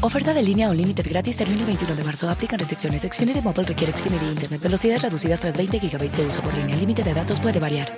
Oferta 0.00 0.32
de 0.32 0.42
línea 0.44 0.70
o 0.70 0.74
límite 0.74 1.02
gratis 1.02 1.36
termina 1.36 1.62
el 1.62 1.66
21 1.66 1.96
de 1.96 2.04
marzo. 2.04 2.30
Aplican 2.30 2.56
restricciones. 2.60 3.02
Xfinity 3.02 3.40
Mobile 3.42 3.64
requiere 3.64 3.92
Xfinity 3.92 4.26
Internet. 4.26 4.60
Velocidades 4.62 5.02
reducidas 5.02 5.40
tras 5.40 5.56
20 5.56 5.80
GB 5.80 5.98
de 5.98 6.26
uso 6.26 6.40
por 6.40 6.54
línea. 6.54 6.74
El 6.74 6.80
límite 6.80 7.02
de 7.02 7.14
datos 7.14 7.40
puede 7.40 7.58
variar. 7.58 7.88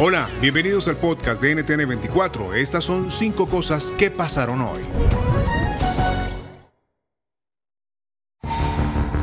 Hola, 0.00 0.28
bienvenidos 0.40 0.88
al 0.88 0.96
podcast 0.96 1.42
de 1.42 1.58
NTN24. 1.58 2.54
Estas 2.54 2.84
son 2.84 3.10
cinco 3.10 3.46
cosas 3.46 3.92
que 3.98 4.10
pasaron 4.10 4.62
hoy. 4.62 4.80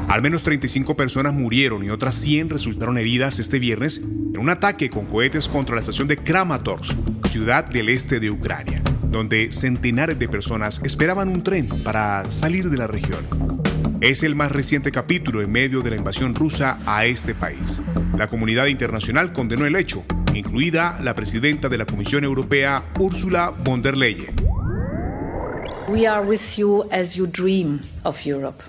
Al 0.08 0.22
menos 0.22 0.44
35 0.44 0.95
personas 0.95 1.34
murieron 1.34 1.84
y 1.84 1.89
otras 1.89 2.16
100 2.16 2.50
resultaron 2.50 2.98
heridas 2.98 3.39
este 3.39 3.59
viernes 3.59 4.00
en 4.00 4.38
un 4.38 4.50
ataque 4.50 4.89
con 4.89 5.06
cohetes 5.06 5.48
contra 5.48 5.76
la 5.76 5.80
estación 5.82 6.08
de 6.09 6.17
Kramatorsk, 6.17 6.98
ciudad 7.32 7.64
del 7.64 7.88
este 7.88 8.20
de 8.20 8.30
Ucrania, 8.30 8.82
donde 9.04 9.54
centenares 9.54 10.20
de 10.20 10.28
personas 10.28 10.82
esperaban 10.84 11.30
un 11.30 11.44
tren 11.44 11.66
para 11.82 12.30
salir 12.30 12.70
de 12.70 12.78
la 12.78 12.88
región. 12.88 13.26
Es 14.02 14.23
el 14.23 14.36
más 14.36 14.52
reciente 14.52 14.92
capítulo 14.92 15.42
en 15.42 15.50
medio 15.50 15.80
de 15.80 15.92
la 15.92 15.96
invasión 15.96 16.36
rusa 16.36 16.78
a 16.86 17.06
este 17.06 17.34
país. 17.34 17.82
La 18.18 18.28
comunidad 18.28 18.66
internacional 18.66 19.32
condenó 19.32 19.66
el 19.66 19.78
hecho, 19.78 20.04
incluida 20.34 21.00
la 21.02 21.16
presidenta 21.16 21.70
de 21.70 21.78
la 21.78 21.86
Comisión 21.86 22.26
Europea, 22.26 22.84
Ursula 23.00 23.54
von 23.64 23.82
der 23.82 23.95
Leyen. 23.95 24.36
We 25.88 26.06
are 26.06 26.28
with 26.28 26.58
you 26.58 26.84
as 26.92 27.16
you 27.16 27.28
dream 27.28 27.80
of 28.04 28.26
Europe. 28.26 28.62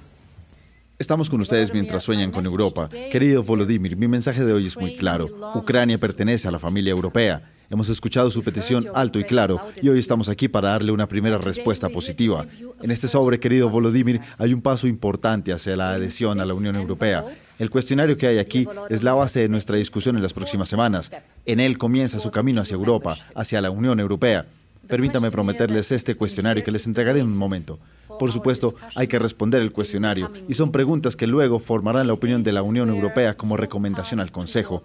Estamos 1.00 1.28
con 1.28 1.40
ustedes 1.40 1.72
mientras 1.72 2.04
sueñan 2.04 2.30
con 2.30 2.46
Europa. 2.46 2.88
Querido 3.10 3.42
Volodymyr, 3.42 3.96
mi 3.96 4.06
mensaje 4.06 4.44
de 4.44 4.52
hoy 4.52 4.66
es 4.66 4.76
muy 4.76 4.94
claro. 4.94 5.26
Ucrania 5.56 5.98
pertenece 5.98 6.46
a 6.46 6.52
la 6.52 6.60
familia 6.60 6.92
europea. 6.92 7.42
Hemos 7.72 7.88
escuchado 7.88 8.30
su 8.30 8.42
petición 8.42 8.86
alto 8.94 9.18
y 9.18 9.24
claro 9.24 9.58
y 9.80 9.88
hoy 9.88 9.98
estamos 9.98 10.28
aquí 10.28 10.46
para 10.46 10.68
darle 10.68 10.92
una 10.92 11.08
primera 11.08 11.38
respuesta 11.38 11.88
positiva. 11.88 12.44
En 12.82 12.90
este 12.90 13.08
sobre, 13.08 13.40
querido 13.40 13.70
Volodymyr, 13.70 14.20
hay 14.36 14.52
un 14.52 14.60
paso 14.60 14.86
importante 14.86 15.54
hacia 15.54 15.74
la 15.74 15.92
adhesión 15.92 16.38
a 16.38 16.44
la 16.44 16.52
Unión 16.52 16.76
Europea. 16.76 17.24
El 17.58 17.70
cuestionario 17.70 18.18
que 18.18 18.26
hay 18.26 18.36
aquí 18.36 18.68
es 18.90 19.02
la 19.02 19.14
base 19.14 19.40
de 19.40 19.48
nuestra 19.48 19.78
discusión 19.78 20.16
en 20.16 20.22
las 20.22 20.34
próximas 20.34 20.68
semanas. 20.68 21.10
En 21.46 21.60
él 21.60 21.78
comienza 21.78 22.18
su 22.18 22.30
camino 22.30 22.60
hacia 22.60 22.74
Europa, 22.74 23.16
hacia 23.34 23.62
la 23.62 23.70
Unión 23.70 24.00
Europea. 24.00 24.44
Permítame 24.86 25.30
prometerles 25.30 25.92
este 25.92 26.14
cuestionario 26.14 26.62
que 26.62 26.72
les 26.72 26.86
entregaré 26.86 27.20
en 27.20 27.26
un 27.26 27.38
momento. 27.38 27.78
Por 28.18 28.30
supuesto, 28.32 28.74
hay 28.94 29.06
que 29.06 29.18
responder 29.18 29.62
el 29.62 29.72
cuestionario 29.72 30.30
y 30.46 30.52
son 30.52 30.72
preguntas 30.72 31.16
que 31.16 31.26
luego 31.26 31.58
formarán 31.58 32.06
la 32.06 32.12
opinión 32.12 32.42
de 32.42 32.52
la 32.52 32.62
Unión 32.62 32.90
Europea 32.90 33.34
como 33.38 33.56
recomendación 33.56 34.20
al 34.20 34.30
Consejo. 34.30 34.82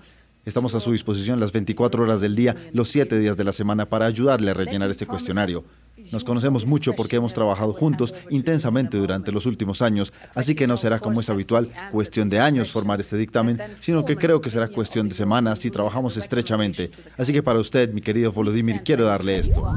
Estamos 0.48 0.74
a 0.76 0.80
su 0.80 0.94
disposición 0.94 1.42
las 1.42 1.52
24 1.52 2.02
horas 2.02 2.22
del 2.22 2.34
día, 2.34 2.56
los 2.72 2.88
7 2.88 3.20
días 3.20 3.36
de 3.36 3.44
la 3.44 3.52
semana 3.52 3.90
para 3.90 4.06
ayudarle 4.06 4.52
a 4.52 4.54
rellenar 4.54 4.90
este 4.90 5.06
cuestionario. 5.06 5.66
Nos 6.14 6.24
conocemos 6.24 6.66
mucho 6.66 6.94
porque 6.94 7.18
hemos 7.18 7.34
trabajado 7.34 7.74
juntos 7.74 8.16
intensamente 8.30 8.96
durante 8.96 9.34
los 9.34 9.46
últimos 9.46 9.82
años, 9.82 10.14
así 10.36 10.56
que 10.56 10.66
no 10.66 10.78
será 10.78 11.00
como 11.00 11.20
es 11.20 11.30
habitual 11.30 11.70
cuestión 11.92 12.30
de 12.30 12.40
años 12.40 12.72
formar 12.72 13.02
este 13.02 13.18
dictamen, 13.18 13.60
sino 13.82 14.06
que 14.06 14.16
creo 14.16 14.40
que 14.40 14.50
será 14.50 14.70
cuestión 14.70 15.10
de 15.10 15.16
semanas 15.16 15.60
si 15.60 15.70
trabajamos 15.70 16.16
estrechamente. 16.16 16.92
Así 17.18 17.34
que 17.34 17.44
para 17.44 17.60
usted, 17.60 17.92
mi 17.92 18.00
querido 18.00 18.32
Volodymyr, 18.32 18.84
quiero 18.84 19.04
darle 19.04 19.40
esto. 19.40 19.70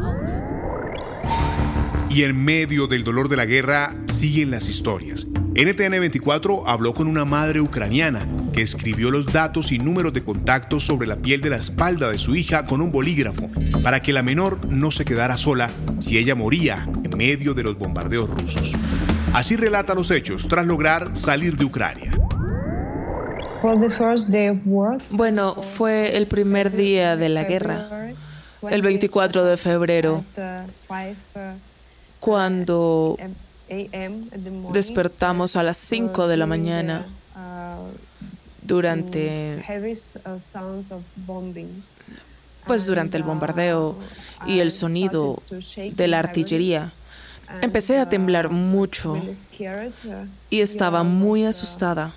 Y 2.09 2.23
en 2.23 2.45
medio 2.45 2.87
del 2.87 3.03
dolor 3.03 3.29
de 3.29 3.37
la 3.37 3.45
guerra 3.45 3.97
siguen 4.15 4.53
las 4.53 4.69
historias. 4.69 5.27
NTN 5.53 5.99
24 5.99 6.69
habló 6.69 6.95
con 6.95 7.09
una 7.09 7.25
madre 7.25 7.61
ucraniana 7.61 8.25
que 8.53 8.63
escribió 8.63 9.11
los 9.11 9.27
datos 9.27 9.73
y 9.73 9.79
números 9.79 10.13
de 10.13 10.25
contacto 10.25 10.81
sobre 10.81 11.07
la 11.07 11.17
piel 11.17 11.41
de 11.41 11.51
la 11.51 11.57
espalda 11.57 12.11
de 12.11 12.19
su 12.19 12.35
hija 12.37 12.65
con 12.65 12.81
un 12.81 12.91
bolígrafo 12.91 13.47
para 13.83 14.01
que 14.01 14.13
la 14.13 14.23
menor 14.23 14.67
no 14.69 14.91
se 14.91 15.05
quedara 15.05 15.37
sola 15.37 15.71
si 15.99 16.19
ella 16.19 16.35
moría 16.35 16.89
en 17.05 17.17
medio 17.17 17.55
de 17.55 17.63
los 17.63 17.79
bombardeos 17.79 18.29
rusos. 18.29 18.73
Así 19.33 19.57
relata 19.57 19.95
los 19.95 20.11
hechos 20.11 20.49
tras 20.49 20.67
lograr 20.67 21.17
salir 21.17 21.57
de 21.57 21.65
Ucrania. 21.65 22.13
Bueno, 25.11 25.55
fue 25.55 26.17
el 26.17 26.27
primer 26.27 26.73
día 26.73 27.17
de 27.17 27.29
la 27.29 27.45
guerra, 27.45 28.13
el 28.69 28.83
24 28.83 29.45
de 29.45 29.57
febrero 29.57 30.25
cuando 32.21 33.17
despertamos 34.73 35.57
a 35.57 35.63
las 35.63 35.79
5 35.79 36.29
de 36.29 36.37
la 36.37 36.47
mañana 36.47 37.07
durante 38.71 39.65
pues 42.67 42.87
durante 42.87 43.17
el 43.17 43.25
bombardeo 43.25 43.97
y 44.47 44.61
el 44.61 44.71
sonido 44.71 45.43
de 45.93 46.09
la 46.09 46.21
artillería. 46.21 46.93
Empecé 47.63 47.99
a 47.99 48.09
temblar 48.09 48.49
mucho 48.49 49.21
y 50.51 50.61
estaba 50.61 51.03
muy 51.03 51.45
asustada. 51.47 52.13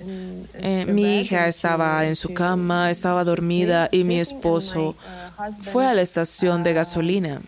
Eh, 0.00 0.86
mi 0.88 1.20
hija 1.20 1.46
estaba 1.46 2.06
en 2.06 2.16
su 2.16 2.32
cama, 2.34 2.90
estaba 2.90 3.24
dormida 3.24 3.88
y 3.90 4.04
mi 4.04 4.18
esposo 4.18 4.96
fue 5.62 5.86
a 5.86 5.94
la 5.94 6.02
estación 6.02 6.62
de 6.62 6.72
gasolina 6.72 7.42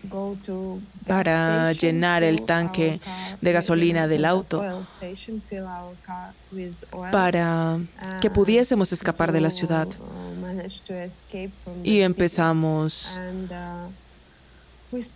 para 1.07 1.71
llenar 1.73 2.23
el 2.23 2.43
tanque 2.43 3.01
de 3.41 3.51
gasolina 3.51 4.07
del 4.07 4.25
auto 4.25 4.63
para 7.11 7.79
que 8.21 8.29
pudiésemos 8.29 8.91
escapar 8.91 9.31
de 9.31 9.41
la 9.41 9.51
ciudad. 9.51 9.87
Y 11.83 12.01
empezamos 12.01 13.19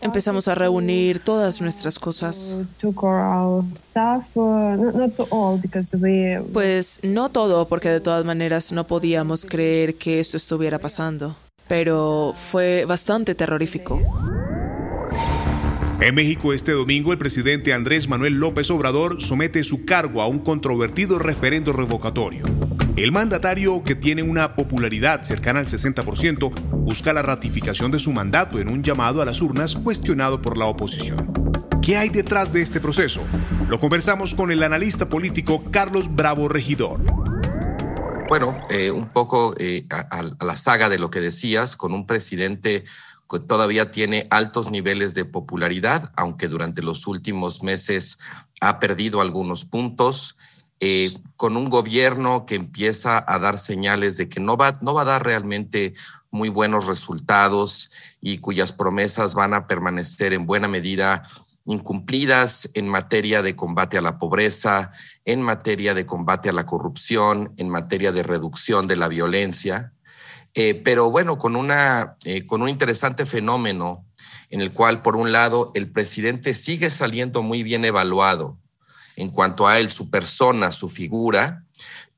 empezamos 0.01 0.47
a 0.47 0.56
reunir 0.56 1.19
todas 1.19 1.61
nuestras 1.61 2.00
cosas. 2.00 2.57
Pues 6.51 7.00
no 7.03 7.29
todo, 7.29 7.67
porque 7.67 7.89
de 7.89 8.00
todas 8.00 8.25
maneras 8.25 8.72
no 8.72 8.85
podíamos 8.88 9.45
creer 9.45 9.95
que 9.95 10.19
esto 10.19 10.38
estuviera 10.38 10.79
pasando, 10.79 11.35
pero 11.67 12.33
fue 12.35 12.85
bastante 12.85 13.35
terrorífico. 13.35 14.01
En 16.00 16.16
México 16.16 16.53
este 16.53 16.73
domingo 16.73 17.13
el 17.13 17.17
presidente 17.17 17.72
Andrés 17.72 18.09
Manuel 18.09 18.33
López 18.33 18.69
Obrador 18.72 19.22
somete 19.22 19.63
su 19.63 19.85
cargo 19.85 20.22
a 20.22 20.28
un 20.28 20.39
controvertido 20.39 21.17
referendo 21.17 21.72
revocatorio. 21.72 22.44
El 22.96 23.12
mandatario, 23.12 23.84
que 23.84 23.95
tiene 23.95 24.22
una 24.22 24.56
popularidad 24.56 25.24
cercana 25.24 25.62
al 25.62 25.66
60%, 25.66 26.54
busca 26.69 27.12
la 27.12 27.24
ratificación 27.24 27.90
de 27.90 27.98
su 27.98 28.12
mandato 28.12 28.60
en 28.60 28.69
un 28.69 28.84
llamado 28.84 29.22
a 29.22 29.25
las 29.25 29.42
urnas 29.42 29.75
cuestionado 29.75 30.44
por 30.44 30.57
la 30.60 30.66
oposición. 30.66 31.34
¿Qué 31.81 31.98
hay 31.98 32.10
detrás 32.10 32.54
de 32.54 32.62
este 32.62 32.80
proceso? 32.80 33.22
Lo 33.68 33.80
conversamos 33.80 34.36
con 34.36 34.51
el 34.51 34.62
analista 34.62 35.10
político 35.10 35.63
Carlos 35.72 36.13
Bravo 36.16 36.48
Regidor. 36.48 37.01
Bueno, 38.30 38.56
eh, 38.69 38.92
un 38.92 39.10
poco 39.10 39.56
eh, 39.57 39.88
a 39.89 40.22
la 40.46 40.56
saga 40.56 40.88
de 40.88 41.00
lo 41.00 41.10
que 41.10 41.19
decías, 41.19 41.75
con 41.75 41.94
un 41.94 42.06
presidente 42.06 42.84
todavía 43.39 43.92
tiene 43.92 44.28
altos 44.30 44.69
niveles 44.69 45.13
de 45.13 45.25
popularidad, 45.25 46.12
aunque 46.16 46.48
durante 46.48 46.81
los 46.81 47.07
últimos 47.07 47.63
meses 47.63 48.18
ha 48.62 48.80
perdido 48.80 49.22
algunos 49.22 49.66
puntos, 49.66 50.38
eh, 50.85 51.13
con 51.38 51.56
un 51.56 51.69
gobierno 51.69 52.45
que 52.45 52.56
empieza 52.56 53.24
a 53.25 53.39
dar 53.39 53.57
señales 53.57 54.18
de 54.18 54.27
que 54.27 54.41
no 54.41 54.57
va, 54.57 54.80
no 54.81 54.94
va 54.94 55.03
a 55.03 55.06
dar 55.06 55.24
realmente 55.24 55.94
muy 56.30 56.50
buenos 56.50 56.88
resultados 56.88 57.89
y 58.19 58.39
cuyas 58.39 58.74
promesas 58.74 59.33
van 59.33 59.53
a 59.53 59.65
permanecer 59.65 60.33
en 60.33 60.45
buena 60.45 60.68
medida 60.68 61.24
incumplidas 61.63 62.69
en 62.74 62.89
materia 62.89 63.41
de 63.41 63.56
combate 63.56 63.97
a 63.97 64.01
la 64.01 64.18
pobreza, 64.18 64.91
en 65.24 65.41
materia 65.41 65.94
de 65.94 66.06
combate 66.06 66.50
a 66.50 66.53
la 66.53 66.65
corrupción, 66.65 67.53
en 67.56 67.69
materia 67.69 68.12
de 68.12 68.24
reducción 68.24 68.86
de 68.86 68.97
la 68.97 69.07
violencia. 69.07 69.94
Eh, 70.53 70.81
pero 70.83 71.09
bueno, 71.09 71.38
con, 71.38 71.56
una, 71.56 72.18
eh, 72.25 72.45
con 72.45 72.62
un 72.62 72.68
interesante 72.68 73.25
fenómeno 73.25 74.06
en 74.50 74.59
el 74.59 74.74
cual, 74.74 75.01
por 75.01 75.15
un 75.15 75.31
lado, 75.31 75.71
el 75.75 75.89
presidente 75.89 76.53
sigue 76.53 76.89
saliendo 76.89 77.41
muy 77.41 77.63
bien 77.63 77.86
evaluado 77.86 78.57
en 79.15 79.30
cuanto 79.30 79.68
a 79.68 79.80
él, 79.80 79.92
su 79.92 80.10
persona, 80.10 80.71
su 80.71 80.89
figura, 80.89 81.63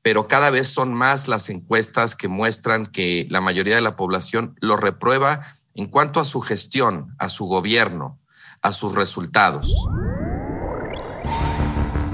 pero 0.02 0.28
cada 0.28 0.50
vez 0.50 0.68
son 0.68 0.94
más 0.94 1.26
las 1.26 1.50
encuestas 1.50 2.14
que 2.14 2.28
muestran 2.28 2.86
que 2.86 3.26
la 3.28 3.40
mayoría 3.40 3.74
de 3.74 3.80
la 3.80 3.96
población 3.96 4.54
lo 4.60 4.76
reprueba 4.76 5.40
en 5.74 5.86
cuanto 5.86 6.20
a 6.20 6.24
su 6.24 6.40
gestión, 6.40 7.14
a 7.18 7.28
su 7.28 7.46
gobierno, 7.46 8.18
a 8.62 8.72
sus 8.72 8.94
resultados. 8.94 9.68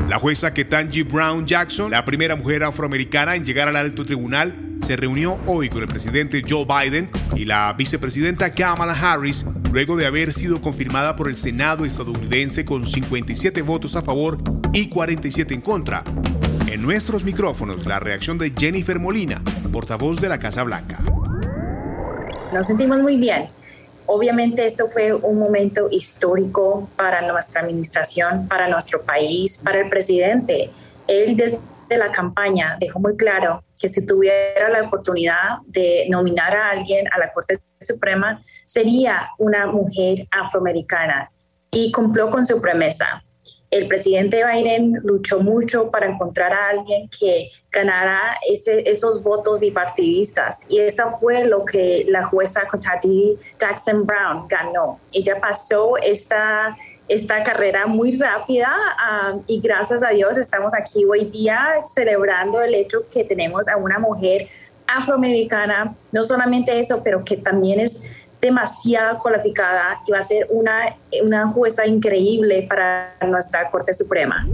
La 0.09 0.19
jueza 0.19 0.53
Ketanji 0.53 1.03
Brown 1.03 1.47
Jackson, 1.47 1.91
la 1.91 2.05
primera 2.05 2.37
mujer 2.37 2.65
afroamericana 2.65 3.37
en 3.37 3.45
llegar 3.45 3.69
al 3.69 3.77
alto 3.77 4.05
tribunal, 4.05 4.79
se 4.83 4.97
reunió 4.97 5.41
hoy 5.47 5.69
con 5.69 5.83
el 5.83 5.89
presidente 5.89 6.43
Joe 6.47 6.67
Biden 6.67 7.11
y 7.37 7.45
la 7.45 7.73
vicepresidenta 7.73 8.53
Kamala 8.53 8.95
Harris 8.95 9.47
luego 9.73 9.97
de 9.97 10.07
haber 10.07 10.33
sido 10.33 10.61
confirmada 10.61 11.17
por 11.17 11.29
el 11.29 11.37
Senado 11.37 11.85
estadounidense 11.85 12.65
con 12.65 12.87
57 12.87 13.63
votos 13.63 13.97
a 13.97 14.03
favor 14.03 14.39
y 14.73 14.89
47 14.89 15.55
en 15.55 15.61
contra. 15.61 16.03
En 16.67 16.83
nuestros 16.83 17.25
micrófonos, 17.25 17.87
la 17.87 18.01
reacción 18.01 18.39
de 18.39 18.53
Jennifer 18.57 18.99
Molina, 18.99 19.43
portavoz 19.71 20.21
de 20.21 20.29
la 20.29 20.39
Casa 20.39 20.63
Blanca. 20.63 20.99
Nos 22.53 22.67
sentimos 22.67 22.99
muy 23.01 23.17
bien. 23.17 23.49
Obviamente 24.07 24.65
esto 24.65 24.89
fue 24.89 25.13
un 25.13 25.39
momento 25.39 25.89
histórico 25.91 26.89
para 26.97 27.21
nuestra 27.23 27.61
administración, 27.61 28.49
para 28.49 28.69
nuestro 28.69 29.03
país, 29.03 29.61
para 29.63 29.81
el 29.81 29.89
presidente. 29.89 30.71
Él 31.07 31.37
desde 31.37 31.61
la 31.91 32.11
campaña 32.11 32.77
dejó 32.81 32.99
muy 32.99 33.17
claro 33.17 33.63
que 33.81 33.89
si 33.89 34.07
tuviera 34.07 34.71
la 34.71 34.85
oportunidad 34.85 35.59
de 35.67 36.07
nominar 36.09 36.57
a 36.57 36.71
alguien 36.71 37.07
a 37.13 37.19
la 37.19 37.31
Corte 37.33 37.59
Suprema, 37.79 38.41
sería 38.65 39.29
una 39.39 39.67
mujer 39.67 40.27
afroamericana 40.31 41.31
y 41.71 41.91
cumplió 41.93 42.31
con 42.31 42.47
su 42.47 42.61
promesa 42.61 43.23
el 43.73 43.89
presidente 43.89 44.45
Biden 44.45 45.01
luchó 45.03 45.41
mucho 45.41 45.91
para 45.91 46.07
encontrar 46.07 46.53
a 46.53 46.69
alguien 46.69 47.09
que 47.09 47.51
ganara 47.71 48.37
esos 48.45 49.23
votos 49.23 49.61
bipartidistas 49.61 50.67
y 50.69 50.81
eso 50.81 51.17
fue 51.19 51.47
lo 51.47 51.65
que 51.65 52.05
la 52.07 52.23
jueza 52.23 52.65
Jackson 53.59 54.05
Brown 54.05 54.47
ganó. 54.47 55.01
Ella 55.15 55.41
pasó 55.41 55.97
esta, 55.97 56.77
esta 57.09 57.43
carrera 57.43 57.87
muy 57.87 58.15
rápida 58.19 58.71
um, 59.33 59.43
y 59.47 59.59
gracias 59.59 60.05
a 60.05 60.11
Dios 60.11 60.37
estamos 60.37 60.75
aquí 60.75 61.07
hoy 61.07 61.25
día 61.25 61.77
celebrando 61.87 62.61
el 62.61 62.75
hecho 62.75 63.07
que 63.11 63.25
tenemos 63.25 63.69
a 63.69 63.79
una 63.79 63.99
mujer 63.99 64.51
afroamericana, 64.87 65.95
no 66.13 66.25
solamente 66.25 66.79
eso, 66.79 67.03
pero 67.03 67.25
que 67.25 67.39
también 67.39 67.81
es 67.81 68.03
demasiado 68.43 69.19
cualificada 69.19 70.01
y 70.05 70.11
va 70.11 70.19
a 70.19 70.23
ser 70.23 70.49
una, 70.51 70.97
una 71.23 71.49
jueza 71.49 71.87
increíble 71.87 72.67
para 72.69 73.15
nuestra 73.25 73.71
Corte 73.71 73.93
Suprema. 73.93 74.45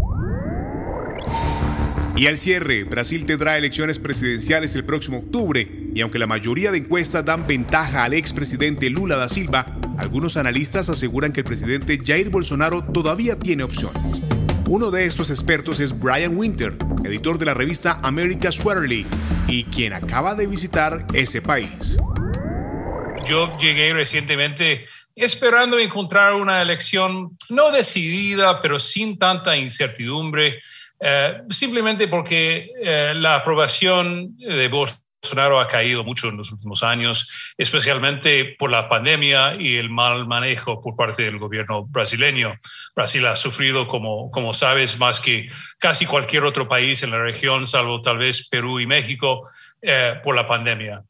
Y 2.15 2.27
al 2.27 2.37
cierre, 2.37 2.85
Brasil 2.85 3.25
tendrá 3.25 3.57
elecciones 3.57 3.99
presidenciales 3.99 4.75
el 4.75 4.85
próximo 4.85 5.19
octubre 5.19 5.67
y 5.95 6.03
aunque 6.03 6.19
la 6.19 6.27
mayoría 6.27 6.71
de 6.71 6.79
encuestas 6.79 7.25
dan 7.25 7.47
ventaja 7.47 8.05
al 8.05 8.13
expresidente 8.13 8.91
Lula 8.91 9.17
da 9.17 9.31
Silva, 9.31 9.79
algunos 9.97 10.37
analistas 10.37 10.91
aseguran 10.91 11.33
que 11.33 11.41
el 11.41 11.47
presidente 11.47 11.99
Jair 12.05 12.29
Bolsonaro 12.29 12.85
todavía 12.85 13.39
tiene 13.39 13.63
opciones. 13.63 14.03
Uno 14.69 14.91
de 14.91 15.07
estos 15.07 15.31
expertos 15.31 15.81
es 15.81 15.99
Brian 15.99 16.37
Winter, 16.37 16.77
editor 17.05 17.39
de 17.39 17.47
la 17.47 17.55
revista 17.55 18.01
America 18.03 18.53
Sweaterly 18.53 19.07
y 19.47 19.65
quien 19.65 19.95
acaba 19.95 20.35
de 20.35 20.47
visitar 20.47 21.07
ese 21.15 21.41
país. 21.41 21.97
Yo 23.25 23.57
llegué 23.59 23.93
recientemente 23.93 24.85
esperando 25.15 25.79
encontrar 25.79 26.35
una 26.35 26.63
elección 26.63 27.37
no 27.51 27.71
decidida, 27.71 28.63
pero 28.63 28.79
sin 28.79 29.19
tanta 29.19 29.57
incertidumbre, 29.57 30.61
eh, 31.01 31.43
simplemente 31.49 32.09
porque 32.09 32.71
eh, 32.83 33.13
la 33.17 33.37
aprobación 33.37 34.37
de 34.37 34.69
Bolsonaro 34.69 35.08
ha 35.61 35.69
caído 35.69 36.05
mucho 36.05 36.29
en 36.29 36.37
los 36.37 36.53
últimos 36.53 36.83
años, 36.83 37.55
especialmente 37.57 38.57
por 38.59 38.71
la 38.71 38.89
pandemia 38.89 39.57
y 39.57 39.77
el 39.77 39.91
mal 39.91 40.27
manejo 40.27 40.81
por 40.81 40.97
parte 40.97 41.25
del 41.25 41.39
gobierno 41.39 41.85
brasileño. 41.85 42.55
Brasil 42.95 43.27
ha 43.27 43.37
sufrido, 43.37 43.89
como, 43.89 44.31
como 44.31 44.55
sabes, 44.55 44.99
más 44.99 45.21
que 45.21 45.49
casi 45.79 46.07
cualquier 46.07 46.45
otro 46.45 46.69
país 46.69 47.03
en 47.03 47.11
la 47.11 47.19
región, 47.19 47.67
salvo 47.67 48.01
tal 48.01 48.19
vez 48.19 48.49
Perú 48.49 48.81
y 48.81 48.87
México, 48.87 49.49
eh, 49.83 50.15
por 50.23 50.35
la 50.35 50.47
pandemia. 50.47 51.03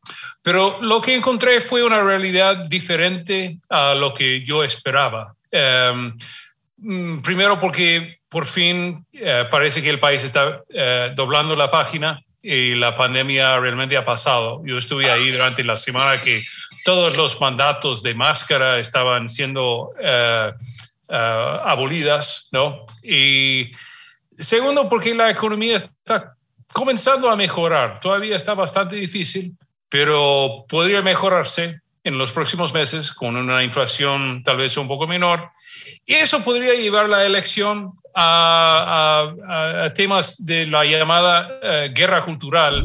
Pero 0.43 0.79
lo 0.81 1.01
que 1.01 1.15
encontré 1.15 1.61
fue 1.61 1.83
una 1.83 2.03
realidad 2.03 2.67
diferente 2.69 3.59
a 3.69 3.95
lo 3.95 4.13
que 4.13 4.45
yo 4.45 4.63
esperaba. 4.63 5.35
Em, 5.51 6.15
mm, 6.77 7.21
primero 7.21 7.59
porque 7.59 8.19
por 8.29 8.45
fin 8.45 9.07
eh, 9.13 9.47
parece 9.51 9.81
que 9.81 9.89
el 9.89 9.99
país 9.99 10.23
está 10.23 10.63
eh, 10.69 11.13
doblando 11.17 11.57
la 11.57 11.71
página 11.71 12.21
y 12.43 12.75
la 12.75 12.95
pandemia 12.95 13.59
realmente 13.59 13.97
ha 13.97 14.05
pasado. 14.05 14.63
Yo 14.65 14.79
estuve 14.79 15.11
ahí 15.11 15.31
durante 15.31 15.65
la 15.65 15.77
semana 15.77 16.21
que 16.21 16.45
todos 16.85 17.17
los 17.17 17.41
mandatos 17.41 18.03
de 18.03 18.15
máscara 18.15 18.79
estaban 18.79 19.29
siendo 19.29 19.91
abolidas, 21.09 22.49
¿no? 22.53 22.85
Y 23.03 23.71
segundo, 24.39 24.89
porque 24.89 25.15
la 25.15 25.31
economía 25.31 25.77
está 25.77 26.35
comenzando 26.73 27.31
a 27.31 27.37
mejorar. 27.37 27.99
Todavía 27.99 28.37
está 28.37 28.55
bastante 28.55 28.97
difícil, 28.97 29.57
pero 29.89 30.65
podría 30.69 31.03
mejorarse 31.03 31.81
en 32.09 32.17
los 32.17 32.33
próximos 32.33 32.73
meses 32.73 33.13
con 33.13 33.37
una 33.37 33.63
inflación 33.63 34.43
tal 34.43 34.57
vez 34.57 34.77
un 34.79 34.89
poco 34.89 35.07
menor. 35.07 35.51
Y 36.07 36.15
eso 36.15 36.43
podría 36.43 36.75
llevar 36.75 37.09
la 37.09 37.25
elección 37.25 37.93
a, 38.15 39.91
temas 39.95 40.45
de 40.45 40.67
la 40.67 40.85
llamada 40.85 41.61
eh, 41.63 41.93
guerra 41.95 42.25
cultural 42.25 42.85